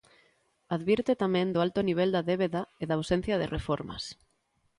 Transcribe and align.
Advirte 0.75 1.13
tamén 1.23 1.47
do 1.53 1.59
alto 1.65 1.79
nivel 1.89 2.09
da 2.15 2.25
débeda 2.29 2.61
e 2.81 2.83
da 2.89 2.97
ausencia 2.99 3.39
de 3.41 3.51
reformas. 3.55 4.03